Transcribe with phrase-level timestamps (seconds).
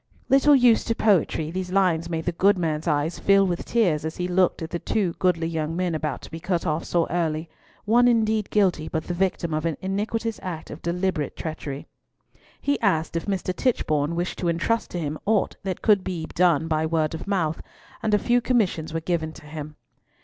[0.29, 4.17] Little used to poetry, these lines made the good man's eyes fill with tears as
[4.17, 8.07] he looked at the two goodly young men about to be cut off so early—one
[8.07, 11.85] indeed guilty, but the victim of an iniquitous act of deliberate treachery.
[12.59, 13.55] He asked if Mr.
[13.55, 17.61] Tichborne wished to entrust to him aught that could be done by word of mouth,
[18.01, 19.75] and a few commissions were given to him.